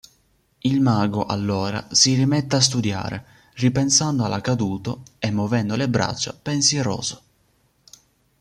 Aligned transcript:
Il 0.61 0.81
mago 0.81 1.27
allora 1.27 1.87
si 1.91 2.15
rimette 2.15 2.55
a 2.55 2.59
studiare, 2.59 3.23
ripensando 3.57 4.23
all'accaduto 4.25 5.03
e 5.19 5.29
muovendo 5.29 5.75
le 5.75 5.87
braccia 5.89 6.33
pensieroso. 6.33 7.21